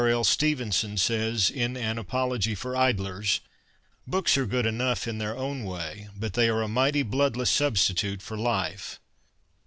L. 0.03 0.23
Stevenson 0.23 0.97
says, 0.97 1.51
in 1.51 1.77
An 1.77 1.99
Apology 1.99 2.55
for 2.55 2.75
Idlers,' 2.75 3.39
Books 4.07 4.35
are 4.35 4.47
good 4.47 4.65
enough 4.65 5.07
in 5.07 5.19
their 5.19 5.37
own 5.37 5.63
way, 5.63 6.09
but 6.17 6.33
they 6.33 6.49
are 6.49 6.63
a 6.63 6.67
mighty 6.67 7.03
bloodless 7.03 7.51
substitute 7.51 8.23
for 8.23 8.35
life.' 8.35 8.99